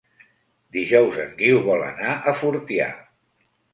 Dijous 0.77 1.19
en 1.25 1.37
Guiu 1.41 1.61
vol 1.67 1.85
anar 1.91 2.17
a 2.17 2.35
Fortià. 2.41 2.89